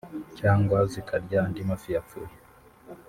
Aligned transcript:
cyangwa 0.39 0.77
zikarya 0.91 1.37
andi 1.45 1.61
mafi 1.69 1.89
yapfuye 1.95 2.33